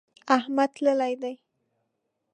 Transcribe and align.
احمد 0.37 0.69
تللی 0.75 1.13
دی. 1.21 1.33